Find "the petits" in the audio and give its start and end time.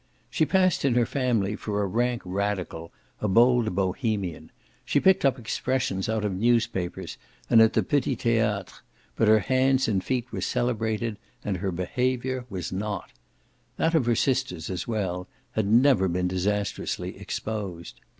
7.73-8.23